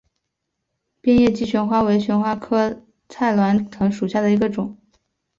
[0.99, 4.75] 变叶姬旋花为旋花科菜栾藤属下的一个种。